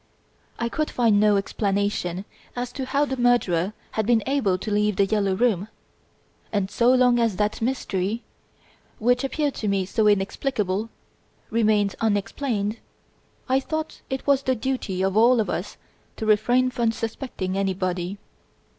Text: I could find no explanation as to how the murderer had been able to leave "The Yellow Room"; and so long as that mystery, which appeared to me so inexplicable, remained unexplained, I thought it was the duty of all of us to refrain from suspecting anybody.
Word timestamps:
I 0.57 0.67
could 0.67 0.89
find 0.89 1.19
no 1.19 1.37
explanation 1.37 2.25
as 2.55 2.71
to 2.71 2.87
how 2.87 3.05
the 3.05 3.17
murderer 3.17 3.73
had 3.91 4.07
been 4.07 4.23
able 4.25 4.57
to 4.57 4.71
leave 4.71 4.95
"The 4.95 5.05
Yellow 5.05 5.35
Room"; 5.35 5.67
and 6.51 6.71
so 6.71 6.91
long 6.91 7.19
as 7.19 7.35
that 7.35 7.61
mystery, 7.61 8.23
which 8.97 9.23
appeared 9.23 9.53
to 9.53 9.67
me 9.67 9.85
so 9.85 10.07
inexplicable, 10.07 10.89
remained 11.51 11.93
unexplained, 12.01 12.77
I 13.47 13.59
thought 13.59 14.01
it 14.09 14.25
was 14.25 14.41
the 14.41 14.55
duty 14.55 15.03
of 15.03 15.15
all 15.15 15.39
of 15.39 15.51
us 15.51 15.77
to 16.15 16.25
refrain 16.25 16.71
from 16.71 16.91
suspecting 16.91 17.55
anybody. 17.55 18.17